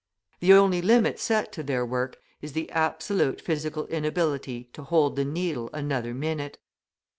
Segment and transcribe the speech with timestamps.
[0.39, 5.25] The only limit set to their work is the absolute physical inability to hold the
[5.25, 6.57] needle another minute.